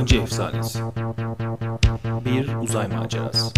[0.00, 0.78] Akıncı Efsanesi.
[2.24, 3.50] Bir uzay macerası.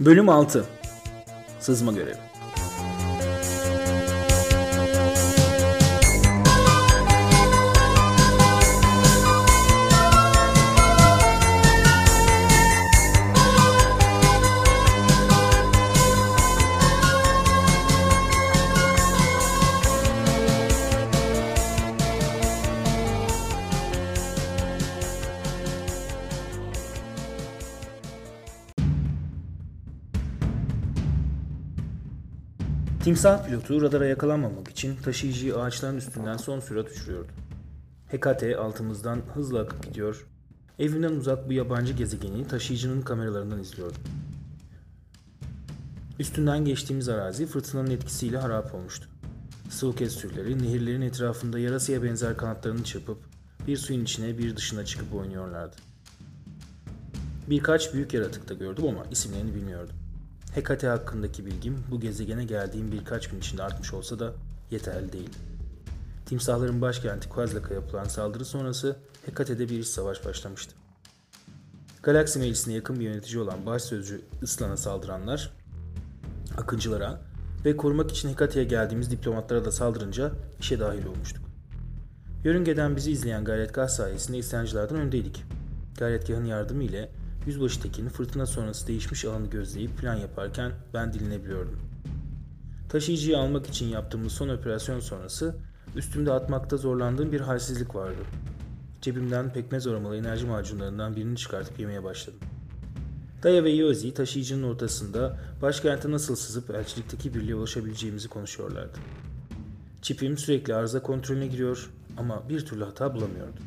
[0.00, 0.64] Bölüm 6
[1.60, 2.31] Sızma görevi
[33.12, 37.32] Timsah pilotu radara yakalanmamak için taşıyıcıyı ağaçların üstünden son sürat uçuruyordu.
[38.08, 40.26] Hekate altımızdan hızla akıp gidiyor.
[40.78, 44.02] Evimden uzak bu yabancı gezegeni taşıyıcının kameralarından izliyordum.
[46.18, 49.08] Üstünden geçtiğimiz arazi fırtınanın etkisiyle harap olmuştu.
[49.70, 53.18] Sıvıkes türleri nehirlerin etrafında yarasıya benzer kanatlarını çırpıp
[53.66, 55.76] bir suyun içine bir dışına çıkıp oynuyorlardı.
[57.50, 60.01] Birkaç büyük yaratık da gördüm ama isimlerini bilmiyordum.
[60.54, 64.32] Hekate hakkındaki bilgim bu gezegene geldiğim birkaç gün içinde artmış olsa da
[64.70, 65.30] yeterli değil.
[66.26, 70.74] Timsahların başkenti Kuazlak'a yapılan saldırı sonrası Hekate'de bir iç savaş başlamıştı.
[72.02, 75.52] Galaksi Meclisi'ne yakın bir yönetici olan başsözcü Islan'a saldıranlar,
[76.56, 77.20] akıncılara
[77.64, 81.44] ve korumak için Hekate'ye geldiğimiz diplomatlara da saldırınca işe dahil olmuştuk.
[82.44, 85.44] Yörüngeden bizi izleyen gayretgah sayesinde isyancılardan öndeydik.
[85.98, 87.08] Gayretgahın yardımı ile
[87.46, 91.80] Yüzbaşı Tekin fırtına sonrası değişmiş alanı gözleyip plan yaparken ben dinlenebiliyordum.
[92.88, 95.54] Taşıyıcıyı almak için yaptığımız son operasyon sonrası
[95.96, 98.20] üstümde atmakta zorlandığım bir halsizlik vardı.
[99.00, 102.40] Cebimden pekmez aromalı enerji macunlarından birini çıkartıp yemeye başladım.
[103.42, 108.98] Daya ve Yozi taşıyıcının ortasında başkente nasıl sızıp elçilikteki birliğe ulaşabileceğimizi konuşuyorlardı.
[110.02, 113.60] Çipim sürekli arıza kontrolüne giriyor ama bir türlü hata bulamıyordu.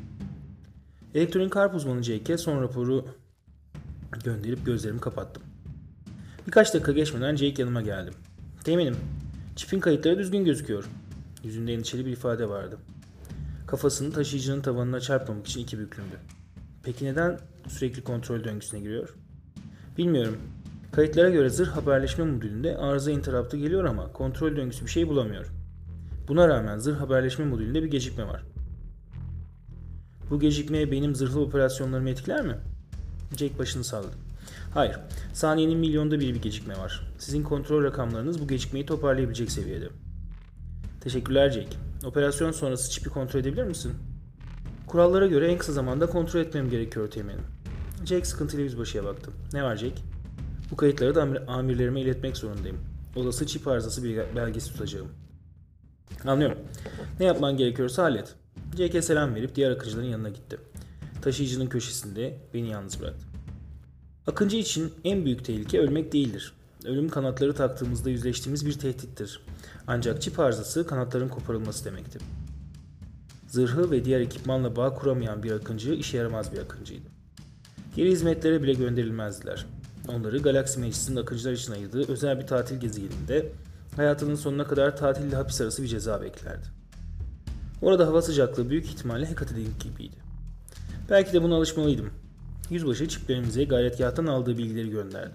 [1.16, 3.05] Elektronik harp uzmanı Jake'e son raporu
[4.23, 5.43] gönderip gözlerimi kapattım.
[6.47, 8.11] Birkaç dakika geçmeden Jake yanıma geldi.
[8.63, 8.95] Teminim.
[9.55, 10.89] Çipin kayıtları düzgün gözüküyor.
[11.43, 12.77] Yüzünde endişeli bir ifade vardı.
[13.67, 16.15] Kafasını taşıyıcının tavanına çarpmamak için iki büklümdü.
[16.83, 19.15] Peki neden sürekli kontrol döngüsüne giriyor?
[19.97, 20.37] Bilmiyorum.
[20.91, 25.45] Kayıtlara göre zırh haberleşme modülünde arıza interrupt'ı geliyor ama kontrol döngüsü bir şey bulamıyor.
[26.27, 28.43] Buna rağmen zırh haberleşme modülünde bir gecikme var.
[30.29, 32.55] Bu gecikme benim zırhlı operasyonlarımı etkiler mi?
[33.37, 34.15] Jake başını salladı.
[34.73, 34.95] Hayır.
[35.33, 37.13] Saniyenin milyonda bir bir gecikme var.
[37.19, 39.89] Sizin kontrol rakamlarınız bu gecikmeyi toparlayabilecek seviyede.
[41.01, 41.77] Teşekkürler Jake.
[42.05, 43.93] Operasyon sonrası çipi kontrol edebilir misin?
[44.87, 47.43] Kurallara göre en kısa zamanda kontrol etmem gerekiyor temelim.
[48.05, 49.31] Jake sıkıntıyla yüzbaşıya baktı.
[49.53, 50.01] Ne var Jake?
[50.71, 52.77] Bu kayıtları da amir- amirlerime iletmek zorundayım.
[53.15, 55.07] Olası çip arızası bir belgesi tutacağım.
[56.25, 56.57] Anlıyorum.
[57.19, 58.35] Ne yapman gerekiyorsa hallet.
[58.77, 60.57] Jake'e selam verip diğer akıncıların yanına gitti.
[61.25, 63.25] Taşıyıcının köşesinde beni yalnız bıraktı.
[64.27, 66.53] Akıncı için en büyük tehlike ölmek değildir.
[66.85, 69.41] Ölüm kanatları taktığımızda yüzleştiğimiz bir tehdittir.
[69.87, 72.21] Ancak çip arızası kanatların koparılması demektir.
[73.47, 77.07] Zırhı ve diğer ekipmanla bağ kuramayan bir akıncı işe yaramaz bir akıncıydı.
[77.95, 79.65] Geri hizmetlere bile gönderilmezdiler.
[80.07, 83.51] Onları Galaksi Meclisi'nin akıncılar için ayırdığı özel bir tatil gezegeninde
[83.95, 86.67] hayatının sonuna kadar tatille hapis arası bir ceza beklerdi.
[87.81, 90.24] Orada hava sıcaklığı büyük ihtimalle Hekate'deki gibiydi.
[91.09, 92.09] Belki de buna alışmalıydım.
[92.69, 95.33] Yüzbaşı çiplerimize gayretgahtan aldığı bilgileri gönderdi.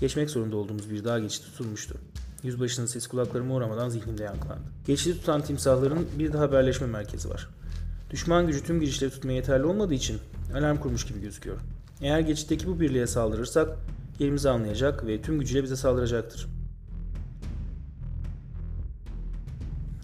[0.00, 1.94] Geçmek zorunda olduğumuz bir dağ geçidi tutulmuştu.
[2.42, 4.62] Yüzbaşının sesi kulaklarıma uğramadan zihnimde yankılandı.
[4.86, 7.48] Geçidi tutan timsahların bir de haberleşme merkezi var.
[8.10, 10.18] Düşman gücü tüm girişleri tutmaya yeterli olmadığı için
[10.56, 11.56] alarm kurmuş gibi gözüküyor.
[12.00, 13.68] Eğer geçitteki bu birliğe saldırırsak
[14.18, 16.46] yerimizi anlayacak ve tüm gücüyle bize saldıracaktır.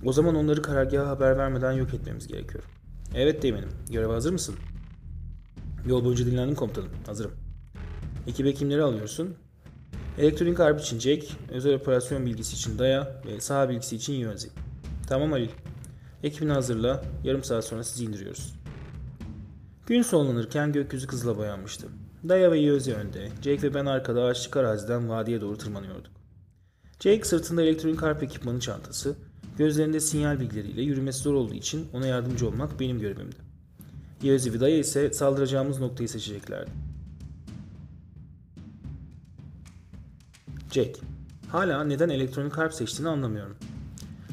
[0.04, 2.64] O zaman onları karargaha haber vermeden yok etmemiz gerekiyor.
[3.14, 3.69] Evet Teğmen'im.
[3.90, 4.55] Göreve hazır mısın?
[5.87, 6.88] Yol boyunca dinlendim komutanım.
[7.06, 7.32] Hazırım.
[8.26, 9.34] Ekibe kimleri alıyorsun?
[10.19, 14.49] Elektronik harp için Jack, özel operasyon bilgisi için Daya ve saha bilgisi için Yönzi.
[15.08, 15.50] Tamam Halil.
[16.22, 17.05] Ekibini hazırla.
[17.25, 18.55] Yarım saat sonra sizi indiriyoruz.
[19.87, 21.87] Gün sonlanırken gökyüzü kızla boyanmıştı.
[22.28, 26.12] Daya ve Yönzi önde, Jake ve ben arkada ağaçlık araziden vadiye doğru tırmanıyorduk.
[27.00, 29.16] Jake sırtında elektronik harp ekipmanı çantası,
[29.58, 33.37] Gözlerinde sinyal bilgileriyle yürümesi zor olduğu için ona yardımcı olmak benim görevimdi.
[34.22, 36.70] Yevzi ve Daya ise saldıracağımız noktayı seçeceklerdi.
[40.72, 40.99] Jack,
[41.49, 43.56] hala neden elektronik harp seçtiğini anlamıyorum.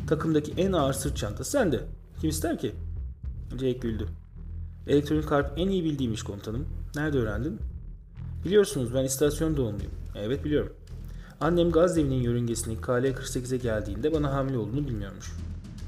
[0.07, 1.81] Takımdaki en ağır sırt çantası sende.
[2.21, 2.71] Kim ister ki?
[3.51, 4.07] Jake güldü.
[4.87, 6.67] Elektronik harp en iyi bildiğim iş komutanım.
[6.95, 7.59] Nerede öğrendin?
[8.45, 9.91] Biliyorsunuz ben istasyon doğumluyum.
[10.15, 10.73] Evet biliyorum.
[11.41, 15.31] Annem gaz devinin yörüngesindeki KL-48'e geldiğinde bana hamile olduğunu bilmiyormuş.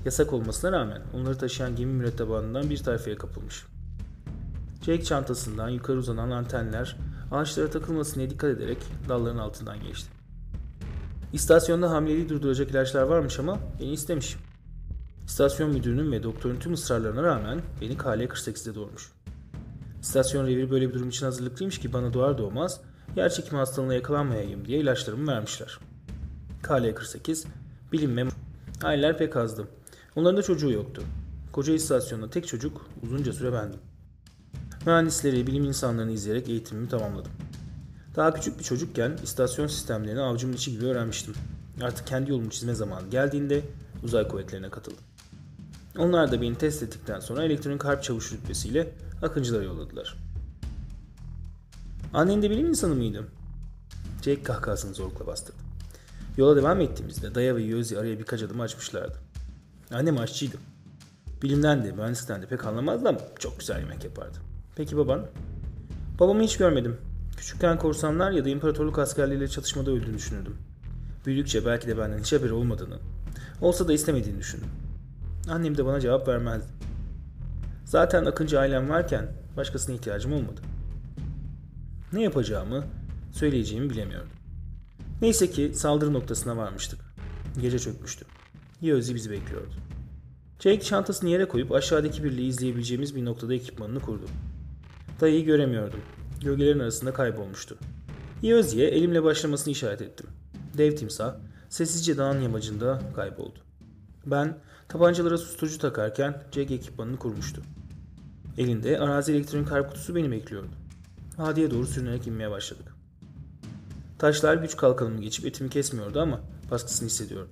[0.06, 3.66] Yasak olmasına rağmen onları taşıyan gemi mürettebatından bir tayfaya kapılmış.
[4.82, 6.98] Jake çantasından yukarı uzanan antenler
[7.32, 8.78] ağaçlara takılmasın diye dikkat ederek
[9.10, 10.10] dalların altından geçti.
[11.34, 14.36] İstasyonda hamileliği durduracak ilaçlar varmış ama beni istemiş.
[15.26, 19.12] İstasyon müdürünün ve doktorun tüm ısrarlarına rağmen beni KL-48'de doğurmuş.
[20.02, 22.82] İstasyon reviri böyle bir durum için hazırlıklıymış ki bana doğar doğmaz
[23.16, 25.80] yer çekimi hastalığına yakalanmayayım diye ilaçlarımı vermişler.
[26.64, 27.46] KL-48
[27.92, 28.28] bilinme
[28.84, 29.68] aileler pek azdı.
[30.16, 31.04] Onların da çocuğu yoktu.
[31.52, 33.80] Koca istasyonda tek çocuk uzunca süre bendim.
[34.86, 37.32] Mühendisleri, bilim insanlarını izleyerek eğitimimi tamamladım.
[38.16, 41.34] Daha küçük bir çocukken istasyon sistemlerini avcımın içi gibi öğrenmiştim.
[41.82, 43.62] Artık kendi yolumu çizme zamanı geldiğinde
[44.04, 45.04] uzay kuvvetlerine katıldım.
[45.98, 50.27] Onlar da beni test ettikten sonra elektronik harp çavuşu rütbesiyle akıncılara yolladılar.
[52.14, 53.28] Annen de bilim insanı mıydı?
[54.22, 55.58] Jake kahkahasını zorlukla bastırdı.
[56.38, 59.18] Yola devam ettiğimizde Daya ve Yozi araya birkaç adım açmışlardı.
[59.92, 60.58] Annem aşçıydı.
[61.42, 64.38] Bilimden de mühendislikten de pek anlamazdı ama çok güzel yemek yapardı.
[64.76, 65.26] Peki baban?
[66.20, 66.98] Babamı hiç görmedim.
[67.38, 70.58] Küçükken korsanlar ya da imparatorluk askerleriyle çatışmada öldüğünü düşünürdüm.
[71.26, 72.98] Büyüdükçe belki de benden hiç haberi olmadığını,
[73.62, 74.70] olsa da istemediğini düşündüm.
[75.50, 76.68] Annem de bana cevap vermezdi.
[77.86, 79.28] Zaten akıncı ailem varken
[79.58, 80.62] başkasına ihtiyacım olmadı.
[82.14, 82.86] Ne yapacağımı,
[83.32, 84.30] söyleyeceğimi bilemiyordum.
[85.22, 87.00] Neyse ki saldırı noktasına varmıştık.
[87.62, 88.26] Gece çökmüştü.
[88.82, 89.74] Yozi bizi bekliyordu.
[90.60, 94.26] Jake çantasını yere koyup aşağıdaki birliği izleyebileceğimiz bir noktada ekipmanını kurdu.
[95.22, 96.00] Dayıyı göremiyordum.
[96.42, 97.78] Gölgelerin arasında kaybolmuştu.
[98.44, 100.28] Yozi'ye elimle başlamasını işaret ettim.
[100.78, 101.36] Dev timsah
[101.70, 103.60] sessizce dağın yamacında kayboldu.
[104.26, 104.58] Ben
[104.88, 107.62] tabancalara susturucu takarken Jack ekipmanını kurmuştu.
[108.58, 110.70] Elinde arazi elektronik harp kutusu beni bekliyordu.
[111.38, 112.96] Vadiye doğru sürünerek inmeye başladık.
[114.20, 116.40] Taşlar güç kalkanımı geçip etimi kesmiyordu ama
[116.72, 117.52] baskısını hissediyordum.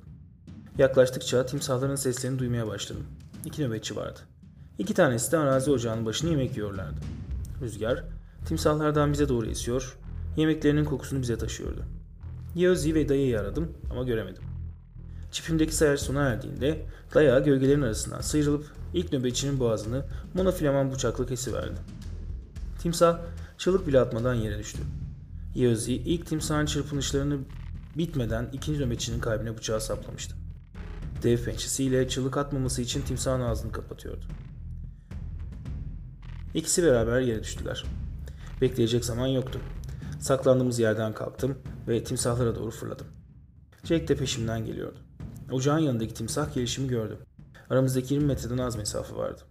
[0.78, 3.04] Yaklaştıkça timsahların seslerini duymaya başladım.
[3.46, 4.20] İki nöbetçi vardı.
[4.78, 7.00] İki tanesi de arazi ocağının başını yemek yiyorlardı.
[7.62, 8.04] Rüzgar
[8.48, 9.98] timsahlardan bize doğru esiyor,
[10.38, 11.84] yemeklerinin kokusunu bize taşıyordu.
[12.56, 14.44] Yozi ve dayıyı aradım ama göremedim.
[15.31, 21.80] Çipimdeki sayar sona erdiğinde daya gölgelerin arasından sıyrılıp ilk nöbetçinin boğazını monofilaman bıçakla kesiverdi.
[22.81, 23.20] Timsah
[23.57, 24.80] çığlık bile atmadan yere düştü.
[25.56, 27.38] Yozi ilk timsahın çırpınışlarını
[27.98, 30.36] bitmeden ikinci nöbetçinin kalbine bıçağı saplamıştı.
[31.24, 34.25] Dev pençesiyle çığlık atmaması için timsahın ağzını kapatıyordu.
[36.54, 37.86] İkisi beraber yere düştüler.
[38.62, 39.60] Bekleyecek zaman yoktu.
[40.19, 41.57] Saklandığımız yerden kalktım
[41.88, 43.07] ve timsahlara doğru fırladım.
[43.84, 44.98] Jack de peşimden geliyordu.
[45.52, 47.18] Ocağın yanındaki timsah gelişimi gördü.
[47.69, 49.42] Aramızdaki 20 metreden az mesafe vardı.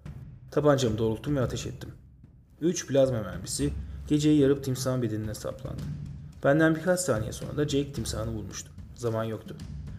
[0.50, 1.90] Tabancamı doğrulttum ve ateş ettim.
[2.60, 3.72] 3 plazma mermisi
[4.08, 5.82] geceyi yarıp timsahın bedenine saplandı.
[6.44, 8.70] Benden birkaç saniye sonra da Jake timsahını vurmuştu.
[8.94, 9.56] Zaman yoktu.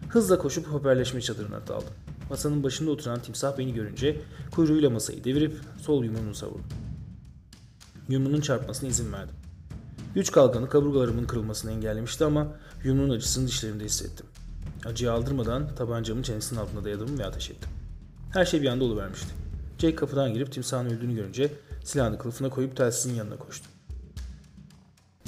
[0.08, 1.94] Hızla koşup haberleşme çadırına daldım.
[2.30, 4.20] Masanın başında oturan timsah beni görünce
[4.50, 6.62] kuyruğuyla masayı devirip sol yumruğunu savurdu.
[8.08, 9.34] Yumruğunun çarpmasına izin verdim.
[10.14, 12.48] Güç kalkanı kaburgalarımın kırılmasını engellemişti ama
[12.84, 14.26] yumruğun acısını dişlerimde hissettim.
[14.86, 17.70] Acıyı aldırmadan tabancamın çenesinin altına dayadım ve ateş ettim.
[18.32, 19.28] Her şey bir anda oluvermişti.
[19.78, 21.52] Jake kapıdan girip timsahın öldüğünü görünce
[21.84, 23.68] silahını kılıfına koyup telsizin yanına koştu.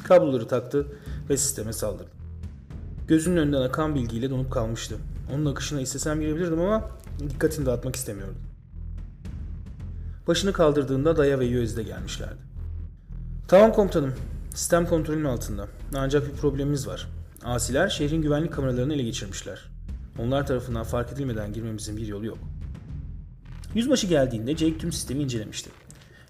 [0.08, 0.86] Kabloları taktı
[1.30, 2.10] ve sisteme saldırdı.
[3.08, 4.96] Gözünün önünden akan bilgiyle donup kalmıştı.
[5.34, 6.90] Onun akışına istesem girebilirdim ama
[7.28, 8.36] dikkatini dağıtmak istemiyordum.
[10.26, 12.38] Başını kaldırdığında Daya ve Yöz de gelmişlerdi.
[13.48, 14.14] Tamam komutanım.
[14.54, 15.68] Sistem kontrolün altında.
[15.96, 17.08] Ancak bir problemimiz var.
[17.44, 19.70] Asiler şehrin güvenlik kameralarını ele geçirmişler.
[20.18, 22.38] Onlar tarafından fark edilmeden girmemizin bir yolu yok.
[23.74, 25.70] Yüzbaşı geldiğinde Jake tüm sistemi incelemişti.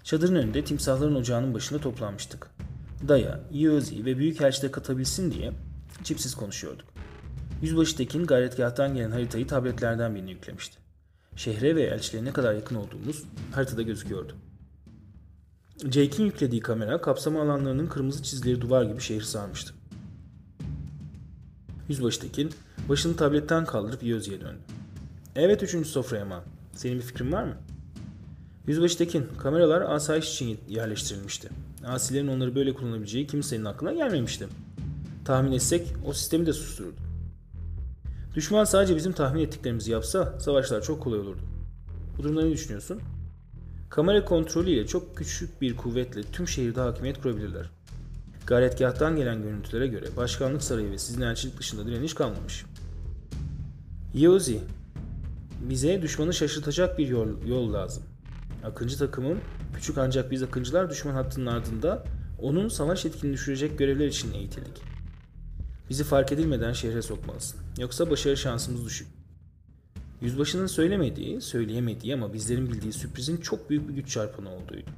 [0.03, 2.58] Çadırın önünde timsahların ocağının başında toplanmıştık.
[3.07, 5.51] Daya, Yozi ve Büyükelçi de katabilsin diye
[6.03, 6.85] çipsiz konuşuyorduk.
[7.61, 10.77] Yüzbaşı Tekin gayretgahtan gelen haritayı tabletlerden birine yüklemişti.
[11.35, 14.35] Şehre ve elçilere ne kadar yakın olduğumuz haritada gözüküyordu.
[15.77, 19.73] Jake'in yüklediği kamera kapsama alanlarının kırmızı çizgileri duvar gibi şehri sarmıştı.
[21.89, 22.51] Yüzbaşı Tekin
[22.89, 24.59] başını tabletten kaldırıp Yozi'ye döndü.
[25.35, 26.43] Evet üçüncü sofraya mı?
[26.73, 27.57] Senin bir fikrin var mı?
[28.67, 31.49] Yüzbaşı Tekin, kameralar asayiş için yerleştirilmişti.
[31.85, 34.47] Asilerin onları böyle kullanabileceği kimsenin aklına gelmemişti.
[35.25, 37.01] Tahmin etsek o sistemi de sustururdu.
[38.35, 41.41] Düşman sadece bizim tahmin ettiklerimizi yapsa savaşlar çok kolay olurdu.
[42.17, 43.01] Bu durumda ne düşünüyorsun?
[43.89, 47.69] Kamera kontrolüyle çok küçük bir kuvvetle tüm şehirde hakimiyet kurabilirler.
[48.47, 52.65] Gayretgahtan gelen görüntülere göre başkanlık sarayı ve sizin elçilik dışında direniş kalmamış.
[54.13, 54.59] Yozi,
[55.69, 58.03] bize düşmanı şaşırtacak bir yol, yol lazım.
[58.63, 59.39] Akıncı takımım,
[59.79, 62.03] küçük ancak biz akıncılar düşman hattının ardında
[62.41, 64.81] onun savaş etkini düşürecek görevler için eğitildik.
[65.89, 67.59] Bizi fark edilmeden şehre sokmalısın.
[67.77, 69.07] Yoksa başarı şansımız düşük.
[70.21, 74.89] Yüzbaşının söylemediği, söyleyemediği ama bizlerin bildiği sürprizin çok büyük bir güç çarpanı olduğuydu.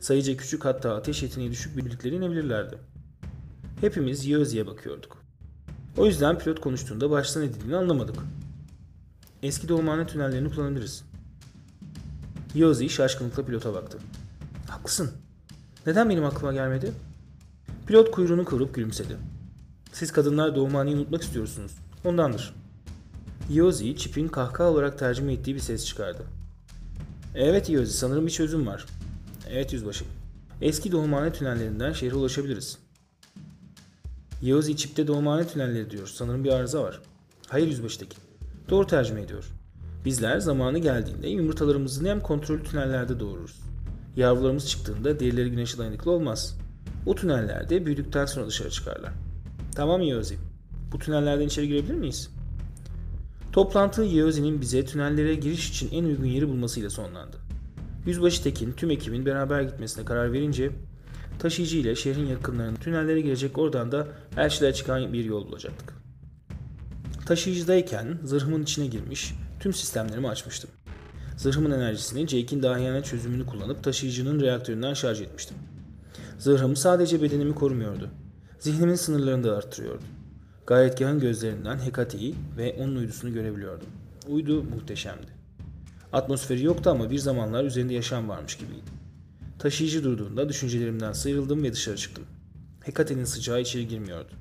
[0.00, 2.78] Sayıca küçük hatta ateş yeteneği düşük birlikleri inebilirlerdi.
[3.80, 5.22] Hepimiz Yozi'ye bakıyorduk.
[5.96, 8.16] O yüzden pilot konuştuğunda baştan edildiğini anlamadık.
[9.42, 11.04] Eski doğumhane tünellerini kullanabiliriz.
[12.54, 13.98] Yozi şaşkınlıkla pilota baktı.
[14.68, 15.10] Haklısın.
[15.86, 16.92] Neden benim aklıma gelmedi?
[17.86, 19.16] Pilot kuyruğunu kıvırıp gülümsedi.
[19.92, 21.72] Siz kadınlar doğumhaneyi unutmak istiyorsunuz.
[22.04, 22.54] Ondandır.
[23.50, 26.22] Yozi, çipin kahkaha olarak tercüme ettiği bir ses çıkardı.
[27.34, 28.86] Evet Yozi, sanırım bir çözüm var.
[29.50, 30.06] Evet yüzbaşım.
[30.60, 32.78] Eski doğumhane tünellerinden şehre ulaşabiliriz.
[34.42, 36.06] Yozi çipte doğumhane tünelleri diyor.
[36.06, 37.00] Sanırım bir arıza var.
[37.48, 38.16] Hayır yüzbaşıdaki.
[38.68, 39.44] Doğru tercüme ediyor.
[40.06, 43.60] Bizler zamanı geldiğinde yumurtalarımızı nem kontrollü tünellerde doğururuz.
[44.16, 46.58] Yavrularımız çıktığında derileri güneşe dayanıklı olmaz.
[47.06, 49.12] O tünellerde büyüdükten sonra dışarı çıkarlar.
[49.74, 50.36] Tamam Yozi.
[50.92, 52.30] Bu tünellerden içeri girebilir miyiz?
[53.52, 57.36] Toplantı Yozi'nin bize tünellere giriş için en uygun yeri bulmasıyla sonlandı.
[58.06, 60.70] Yüzbaşı Tekin tüm ekibin beraber gitmesine karar verince
[61.38, 65.92] taşıyıcı ile şehrin yakınlarında tünellere girecek oradan da elçiler çıkan bir yol bulacaktık.
[67.26, 69.34] Taşıyıcıdayken zırhımın içine girmiş,
[69.66, 70.70] tüm sistemlerimi açmıştım.
[71.36, 75.56] Zırhımın enerjisini Jake'in dahiyane çözümünü kullanıp taşıyıcının reaktöründen şarj etmiştim.
[76.38, 78.10] Zırhım sadece bedenimi korumuyordu.
[78.58, 80.02] Zihnimin sınırlarını da arttırıyordu.
[80.66, 83.86] Gayetgahın gözlerinden Hekate'yi ve onun uydusunu görebiliyordum.
[84.28, 85.32] Uydu muhteşemdi.
[86.12, 88.90] Atmosferi yoktu ama bir zamanlar üzerinde yaşam varmış gibiydi.
[89.58, 92.24] Taşıyıcı durduğunda düşüncelerimden sıyrıldım ve dışarı çıktım.
[92.80, 94.32] Hekate'nin sıcağı içeri girmiyordu.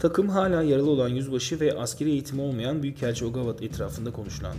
[0.00, 4.58] Takım hala yaralı olan yüzbaşı ve askeri eğitimi olmayan Büyükelçi Ogavat etrafında konuşlandı.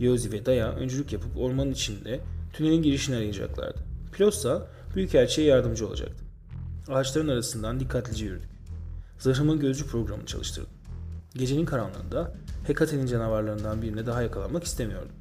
[0.00, 2.20] Yozi ve Daya öncülük yapıp ormanın içinde
[2.52, 3.78] tünelin girişini arayacaklardı.
[4.12, 6.24] Pilotsa Büyükelçi'ye yardımcı olacaktı.
[6.88, 8.50] Ağaçların arasından dikkatlice yürüdük.
[9.18, 10.70] Zırhımın gözcü programını çalıştırdım.
[11.34, 12.34] Gecenin karanlığında
[12.66, 15.12] Hekate'nin canavarlarından birine daha yakalanmak istemiyordum.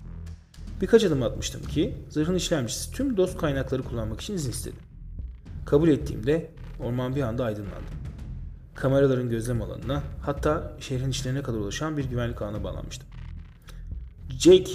[0.81, 4.75] Birkaç adım atmıştım ki zırhın işlemcisi tüm dost kaynakları kullanmak için izin istedi.
[5.65, 8.06] Kabul ettiğimde orman bir anda aydınlandı.
[8.77, 13.07] Kameraların gözlem alanına hatta şehrin içlerine kadar ulaşan bir güvenlik ağına bağlanmıştım.
[14.29, 14.71] Jake,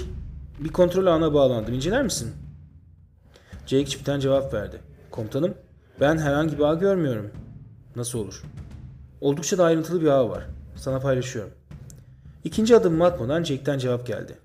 [0.59, 1.75] bir kontrol ağına bağlandım.
[1.75, 2.33] İnceler misin?
[3.67, 4.81] Jake çipten cevap verdi.
[5.11, 5.55] Komutanım,
[6.01, 7.31] ben herhangi bir ağ görmüyorum.
[7.97, 8.43] Nasıl olur?
[9.21, 10.47] Oldukça da ayrıntılı bir ağ var.
[10.77, 11.53] Sana paylaşıyorum.
[12.45, 14.39] İkinci adımımı atmadan Jake'ten cevap geldi.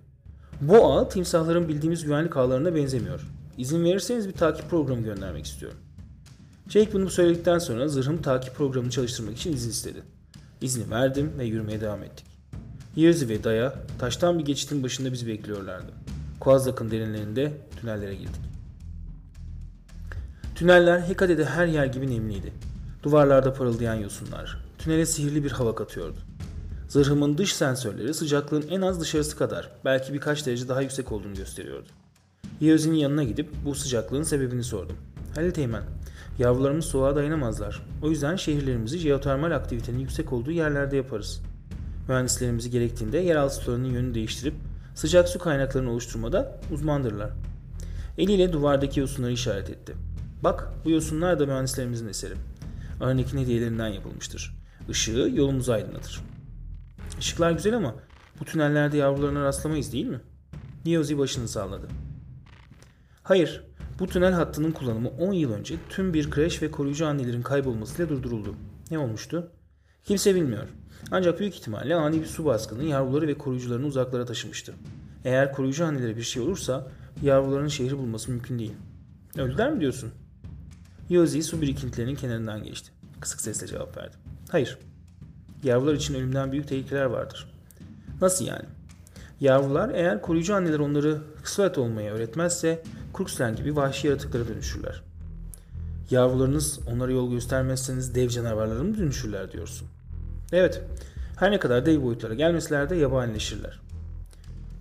[0.62, 3.28] Bu ağ timsahların bildiğimiz güvenlik ağlarına benzemiyor.
[3.58, 5.78] İzin verirseniz bir takip programı göndermek istiyorum.
[6.70, 10.04] Jake bunu söyledikten sonra zırhım takip programını çalıştırmak için izin istedi.
[10.62, 12.26] İzni verdim ve yürümeye devam ettik.
[12.96, 15.92] Yerzy ve Daya taştan bir geçitin başında bizi bekliyorlardı.
[16.40, 18.42] Kuazlak'ın derinlerinde tünellere girdik.
[20.56, 22.54] Tüneller Hekate'de her yer gibi nemliydi.
[23.04, 26.18] Duvarlarda parıldayan yosunlar, tünele sihirli bir hava katıyordu.
[26.90, 31.88] Zırhımın dış sensörleri sıcaklığın en az dışarısı kadar, belki birkaç derece daha yüksek olduğunu gösteriyordu.
[32.62, 34.98] Yeozi'nin yanına gidip bu sıcaklığın sebebini sordum.
[35.36, 35.84] Halil Teğmen,
[36.40, 37.84] yavrularımız soğuğa dayanamazlar.
[38.02, 41.42] O yüzden şehirlerimizi jeotermal aktivitenin yüksek olduğu yerlerde yaparız.
[42.08, 44.54] Mühendislerimizi gerektiğinde yeraltı sularının yönünü değiştirip
[44.96, 47.30] sıcak su kaynaklarını oluşturmada uzmandırlar.
[48.18, 49.94] Eliyle duvardaki yosunları işaret etti.
[50.44, 52.34] Bak bu yosunlar da mühendislerimizin eseri.
[53.02, 54.58] Arnek'in hediyelerinden yapılmıştır.
[54.90, 56.22] Işığı yolumuzu aydınlatır.
[57.20, 57.96] Işıklar güzel ama
[58.40, 60.20] bu tünellerde yavrularına rastlamayız değil mi?
[60.86, 61.88] Niyozi başını salladı.
[63.24, 63.64] Hayır,
[64.00, 68.56] bu tünel hattının kullanımı 10 yıl önce tüm bir kreş ve koruyucu annelerin kaybolmasıyla durduruldu.
[68.92, 69.52] Ne olmuştu?
[70.04, 70.68] Kimse bilmiyor.
[71.12, 74.74] Ancak büyük ihtimalle ani bir su baskını yavruları ve koruyucularını uzaklara taşımıştı.
[75.26, 76.88] Eğer koruyucu annelere bir şey olursa
[77.22, 78.74] yavruların şehri bulması mümkün değil.
[79.38, 80.12] Öldüler mi diyorsun?
[81.10, 82.92] Yozi su birikintilerinin kenarından geçti.
[83.20, 84.16] Kısık sesle cevap verdi.
[84.52, 84.78] Hayır.
[85.64, 87.52] Yavrular için ölümden büyük tehlikeler vardır.
[88.22, 88.66] Nasıl yani?
[89.40, 92.84] Yavrular eğer koruyucu anneler onları kısvet olmaya öğretmezse
[93.18, 95.02] Kruxlen gibi vahşi yaratıklara dönüşürler.
[96.12, 99.88] Yavrularınız onlara yol göstermezseniz dev canavarlara mı dönüşürler diyorsun?
[100.52, 100.82] Evet.
[101.40, 103.80] Her ne kadar dev boyutlara gelmeseler de yabanileşirler.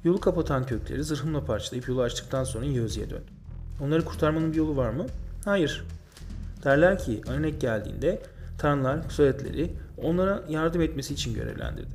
[0.04, 3.34] Yolu kapatan kökleri zırhımla parçalayıp yolu açtıktan sonra Yozi'ye döndüm.
[3.80, 5.06] Onları kurtarmanın bir yolu var mı?
[5.44, 5.84] Hayır.
[6.64, 8.22] Derler ki Arnek geldiğinde
[8.58, 11.94] tanrılar kusuretleri onlara yardım etmesi için görevlendirdi.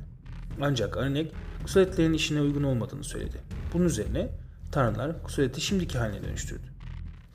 [0.60, 1.32] Ancak Arnek
[1.62, 3.36] kusuretlerin işine uygun olmadığını söyledi.
[3.74, 4.41] Bunun üzerine
[4.72, 6.66] tanrılar kusureti şimdiki haline dönüştürdü.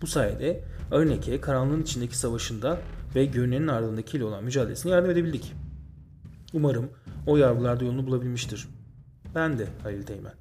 [0.02, 2.80] Bu sayede Arnek'e karanlığın içindeki savaşında
[3.16, 5.54] ve görünenin ardındakiyle olan mücadelesine yardım edebildik.
[6.54, 6.90] Umarım
[7.28, 8.68] o yavrular da yolunu bulabilmiştir.
[9.36, 10.34] Ben de Halil Teğmen.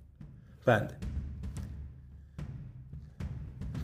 [0.67, 0.93] Ben de.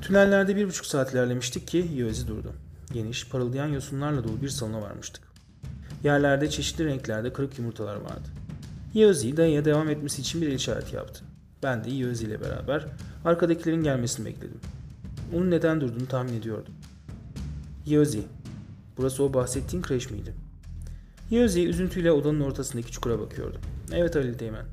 [0.02, 2.52] Tünellerde bir buçuk saat ilerlemiştik ki Yövezi durdu.
[2.92, 5.22] Geniş, parıldayan yosunlarla dolu bir salona varmıştık.
[6.04, 8.28] Yerlerde çeşitli renklerde kırık yumurtalar vardı.
[8.94, 11.24] Yozi dayıya devam etmesi için bir el işareti yaptı.
[11.62, 12.86] Ben de Yozi ile beraber
[13.24, 14.60] arkadakilerin gelmesini bekledim.
[15.34, 16.74] Onun neden durduğunu tahmin ediyordum.
[17.86, 18.22] Yozi,
[18.96, 20.34] burası o bahsettiğin kreş miydi?
[21.30, 23.58] Yozi üzüntüyle odanın ortasındaki çukura bakıyordu.
[23.92, 24.64] Evet Ali Teğmen.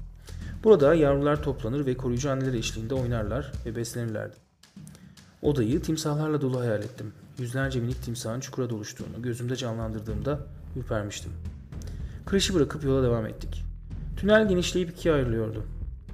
[0.64, 4.36] Burada yavrular toplanır ve koruyucu anneler eşliğinde oynarlar ve beslenirlerdi.
[5.42, 7.14] Odayı timsahlarla dolu hayal ettim.
[7.40, 10.40] Yüzlerce minik timsahın çukura doluştuğunu gözümde canlandırdığımda
[10.76, 11.32] ürpermiştim.
[12.26, 13.64] Kreşi bırakıp yola devam ettik.
[14.18, 15.64] Tünel genişleyip ikiye ayrılıyordu.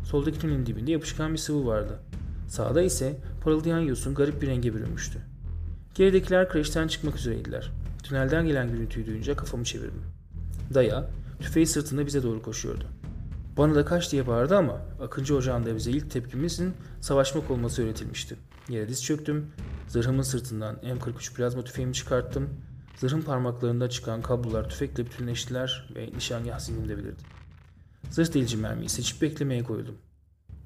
[0.05, 1.99] Soldaki tünelin dibinde yapışkan bir sıvı vardı.
[2.47, 5.19] Sağda ise parıldayan yosun garip bir renge bürünmüştü.
[5.95, 7.71] Geridekiler kreşten çıkmak üzereydiler.
[8.03, 10.03] Tünelden gelen gürültüyü duyunca kafamı çevirdim.
[10.73, 11.09] Daya,
[11.39, 12.85] tüfeği sırtında bize doğru koşuyordu.
[13.57, 18.35] Bana da kaç diye bağırdı ama Akıncı Ocağı'nda bize ilk tepkimizin savaşmak olması öğretilmişti.
[18.69, 19.47] Yere diz çöktüm,
[19.87, 22.49] zırhımın sırtından M43 plazma tüfeğimi çıkarttım,
[22.97, 27.34] zırhın parmaklarında çıkan kablolar tüfekle bütünleştiler ve nişangah zihnimde belirdi.
[28.11, 29.95] Zırh delici mermiyi seçip beklemeye koyuldum.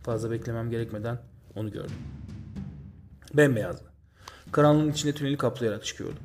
[0.04, 1.20] Fazla beklemem gerekmeden
[1.56, 1.96] onu gördüm.
[3.34, 3.84] Bembeyazdı.
[4.52, 6.16] Karanlığın içinde tüneli kaplayarak çıkıyordu.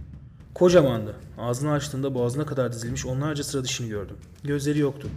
[0.54, 1.14] Kocamandı.
[1.38, 4.16] Ağzını açtığında boğazına kadar dizilmiş onlarca sıra dişini gördüm.
[4.44, 5.08] Gözleri yoktu.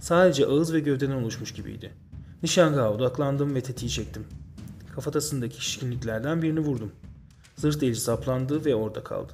[0.00, 1.92] Sadece ağız ve gövdeden oluşmuş gibiydi.
[2.42, 4.24] Nişangaha odaklandım ve tetiği çektim.
[4.94, 6.92] Kafatasındaki şişkinliklerden birini vurdum.
[7.56, 9.32] Zırh delici saplandı ve orada kaldı.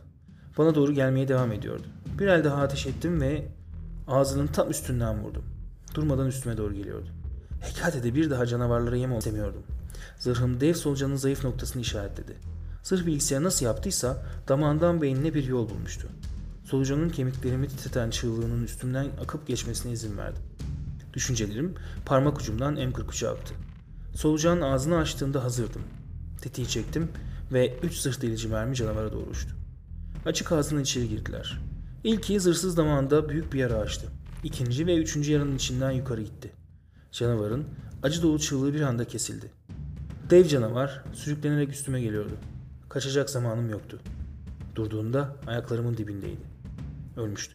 [0.59, 1.87] Bana doğru gelmeye devam ediyordu.
[2.19, 3.49] Bir el daha ateş ettim ve
[4.09, 5.45] ağzının tam üstünden vurdum.
[5.97, 7.09] Durmadan üstüme doğru geliyordu.
[7.61, 9.63] Hekate'de bir daha canavarlara yem istemiyordum.
[10.19, 12.37] Zırhım dev solucanın zayıf noktasını işaretledi.
[12.83, 16.09] Zırh bilgisayar nasıl yaptıysa damağından beynine bir yol bulmuştu.
[16.65, 20.43] Solucanın kemiklerimi titreten çığlığının üstümden akıp geçmesine izin verdim.
[21.15, 21.75] Düşüncelerim
[22.07, 23.55] parmak ucumdan M43'e aktı.
[24.15, 25.83] Solucanın ağzını açtığında hazırdım.
[26.43, 27.09] Tetiği çektim
[27.53, 29.51] ve üç zırh delici mermi canavara doğru uçtu.
[30.27, 31.61] Açık ağzından içeri girdiler.
[32.05, 34.07] İlki zırhsız damağında büyük bir yara açtı.
[34.45, 36.53] İkinci ve üçüncü yaranın içinden yukarı gitti.
[37.13, 37.65] Canavarın
[38.03, 39.51] acı dolu çığlığı bir anda kesildi.
[40.31, 42.33] Dev canavar sürüklenerek üstüme geliyordu.
[42.89, 44.01] Kaçacak zamanım yoktu.
[44.75, 46.41] Durduğunda ayaklarımın dibindeydi.
[47.17, 47.55] Ölmüştü.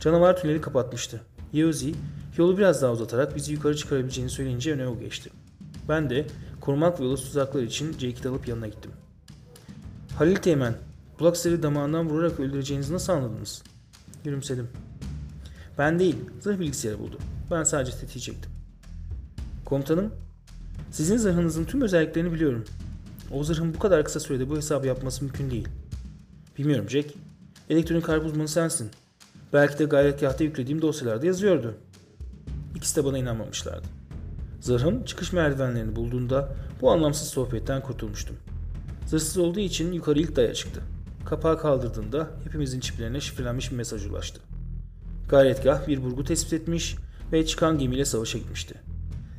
[0.00, 1.20] Canavar tüneli kapatmıştı.
[1.52, 1.94] Yozi
[2.36, 5.30] yolu biraz daha uzatarak bizi yukarı çıkarabileceğini söyleyince öne o geçti.
[5.88, 6.26] Ben de
[6.60, 8.90] korumak ve olası tuzaklar için Jake'i alıp yanına gittim.
[10.18, 10.74] Halil Teğmen,
[11.20, 13.62] Blackstar'ı damağından vurarak öldüreceğinizi nasıl anladınız?
[14.24, 14.68] Gülümsedim.
[15.78, 17.18] Ben değil, zırh bilgisayarı buldu.
[17.50, 18.50] Ben sadece tetiği çektim.
[19.64, 20.12] Komutanım,
[20.90, 22.64] sizin zırhınızın tüm özelliklerini biliyorum.
[23.32, 25.68] O zırhın bu kadar kısa sürede bu hesabı yapması mümkün değil.
[26.58, 27.14] Bilmiyorum Jack.
[27.70, 28.90] Elektronik harp uzmanı sensin.
[29.52, 31.74] Belki de gayretgahta yüklediğim dosyalarda yazıyordu.
[32.74, 33.86] İkisi de bana inanmamışlardı.
[34.60, 38.36] Zırhım çıkış merdivenlerini bulduğunda bu anlamsız sohbetten kurtulmuştum.
[39.06, 40.80] Zırhsız olduğu için yukarı ilk daya çıktı.
[41.26, 44.40] Kapağı kaldırdığında hepimizin çiplerine şifrelenmiş bir mesaj ulaştı.
[45.28, 46.96] Gayretgah bir burgu tespit etmiş
[47.32, 48.74] ve çıkan gemiyle savaşa gitmişti.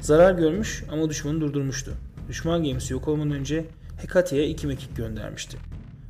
[0.02, 1.92] Zarar görmüş ama düşmanı durdurmuştu.
[2.30, 3.66] Düşman gemisi yok olmadan önce
[4.02, 5.58] Hekate'ye iki mekik göndermişti.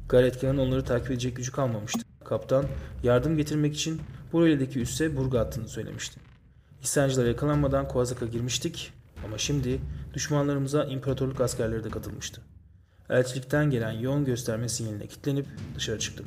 [0.10, 2.00] Gayretgah'ın onları takip edecek gücü kalmamıştı.
[2.24, 2.66] Kaptan
[3.04, 4.02] yardım getirmek için
[4.34, 6.20] Boreli'deki üsse burgu attığını söylemişti.
[6.82, 8.94] İsyancılara yakalanmadan Kozak'a girmiştik
[9.26, 9.80] ama şimdi
[10.14, 12.42] düşmanlarımıza imparatorluk askerleri de katılmıştı.
[13.10, 16.26] Elçilikten gelen yoğun gösterme sinyaline kilitlenip dışarı çıktım.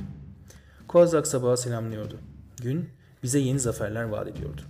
[0.89, 2.19] Kozak sabahı selamlıyordu.
[2.63, 2.89] Gün
[3.23, 4.61] bize yeni zaferler vaat ediyordu.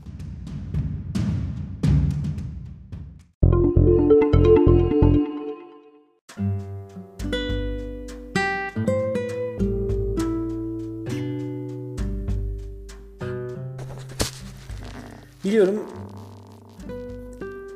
[15.44, 15.84] Biliyorum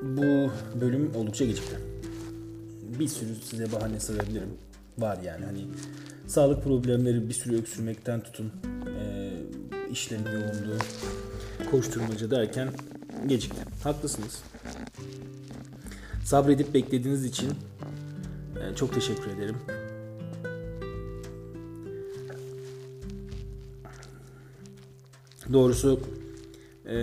[0.02, 1.76] bu bölüm oldukça gecikti.
[2.98, 4.48] Bir sürü size bahane sayabilirim.
[4.98, 5.66] Var yani hani
[6.26, 8.52] sağlık problemleri bir sürü öksürmekten tutun
[9.92, 10.78] işlerin yoğunluğu
[11.70, 12.68] koşturmaca derken
[13.26, 13.60] gecikti.
[13.84, 14.42] Haklısınız.
[16.24, 17.50] Sabredip beklediğiniz için
[18.60, 19.56] e, çok teşekkür ederim.
[25.52, 26.00] Doğrusu
[26.86, 26.96] e,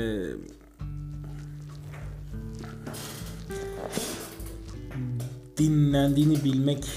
[5.57, 6.87] dinlendiğini bilmek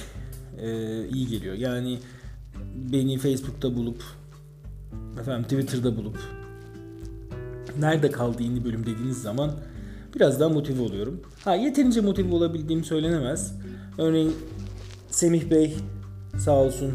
[0.59, 1.55] e, iyi geliyor.
[1.55, 1.98] Yani
[2.74, 4.02] beni Facebook'ta bulup
[5.20, 6.18] efendim Twitter'da bulup
[7.79, 9.51] nerede kaldı yeni bölüm dediğiniz zaman
[10.14, 11.20] biraz daha motive oluyorum.
[11.44, 13.55] Ha yeterince motive olabildiğim söylenemez.
[13.98, 14.37] Örneğin
[15.11, 15.77] Semih Bey
[16.38, 16.92] sağ olsun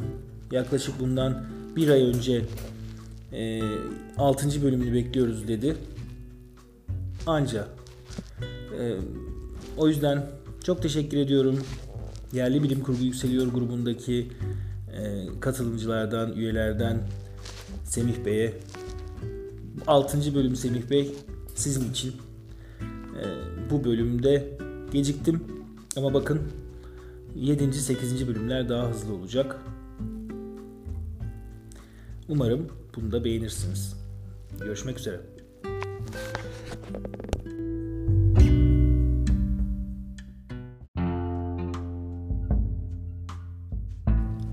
[0.52, 1.44] yaklaşık bundan
[1.76, 2.42] bir ay önce
[3.34, 3.62] e,
[4.18, 4.64] 6.
[4.64, 5.78] bölümünü bekliyoruz dedi.
[7.26, 7.68] Anca.
[8.80, 8.96] E,
[9.78, 10.26] o yüzden
[10.64, 11.60] çok teşekkür ediyorum.
[12.34, 14.28] Yerli Bilim Kurgu Yükseliyor grubundaki
[14.98, 16.98] e, katılımcılardan, üyelerden
[17.88, 18.54] Semih Bey'e
[19.88, 20.36] 6.
[20.36, 21.16] bölüm Semih Bey
[21.56, 22.16] sizin için.
[22.82, 23.26] Ee,
[23.72, 24.58] bu bölümde
[24.92, 25.44] geciktim
[25.98, 26.42] ama bakın
[27.36, 27.74] 7.
[27.74, 28.28] 8.
[28.28, 29.60] bölümler daha hızlı olacak.
[32.30, 33.96] Umarım bunu da beğenirsiniz.
[34.60, 35.22] Görüşmek üzere.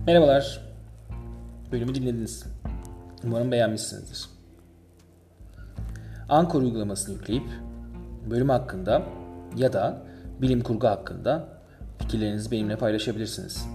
[0.06, 0.74] Merhabalar.
[1.72, 2.53] Bölümü dinlediniz.
[3.26, 4.28] Umarım beğenmişsinizdir.
[6.28, 7.48] Ankor uygulamasını yükleyip
[8.30, 9.02] bölüm hakkında
[9.56, 10.02] ya da
[10.42, 11.48] bilim kurgu hakkında
[11.98, 13.66] fikirlerinizi benimle paylaşabilirsiniz.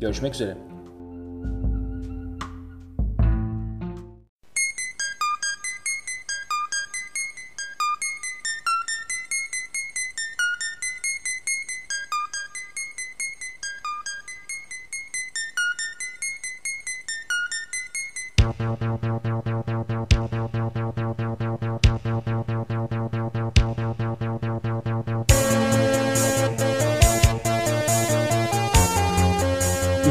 [0.00, 0.69] Görüşmek üzere.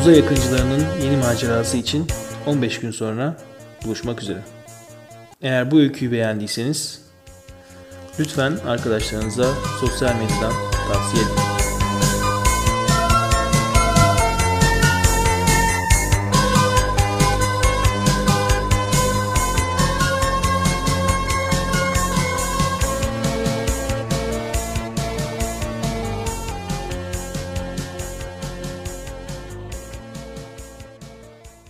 [0.10, 2.08] Uzay yakıncılarının yeni macerası için
[2.46, 3.38] 15 gün sonra
[3.86, 4.42] buluşmak üzere.
[5.42, 7.02] Eğer bu öyküyü beğendiyseniz
[8.20, 10.54] lütfen arkadaşlarınıza sosyal medyadan
[10.88, 11.59] tavsiye edin.